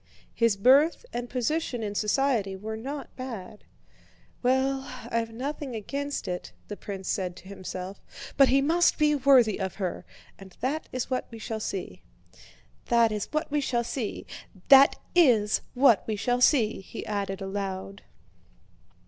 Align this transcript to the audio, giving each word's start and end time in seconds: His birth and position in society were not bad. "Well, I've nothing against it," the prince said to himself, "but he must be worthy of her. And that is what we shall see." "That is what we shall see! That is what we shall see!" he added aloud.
His 0.33 0.57
birth 0.57 1.05
and 1.13 1.29
position 1.29 1.83
in 1.83 1.93
society 1.93 2.55
were 2.55 2.75
not 2.75 3.15
bad. 3.15 3.65
"Well, 4.41 4.83
I've 5.11 5.31
nothing 5.31 5.75
against 5.75 6.27
it," 6.27 6.53
the 6.69 6.75
prince 6.75 7.07
said 7.07 7.35
to 7.35 7.47
himself, 7.47 8.01
"but 8.35 8.49
he 8.49 8.63
must 8.63 8.97
be 8.97 9.13
worthy 9.13 9.59
of 9.59 9.75
her. 9.75 10.03
And 10.39 10.57
that 10.59 10.89
is 10.91 11.11
what 11.11 11.27
we 11.29 11.37
shall 11.37 11.59
see." 11.59 12.01
"That 12.87 13.11
is 13.11 13.25
what 13.31 13.51
we 13.51 13.61
shall 13.61 13.83
see! 13.83 14.25
That 14.69 14.95
is 15.13 15.61
what 15.75 16.03
we 16.07 16.15
shall 16.15 16.41
see!" 16.41 16.79
he 16.81 17.05
added 17.05 17.39
aloud. 17.39 18.01